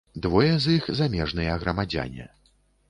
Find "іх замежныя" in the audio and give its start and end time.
0.79-1.61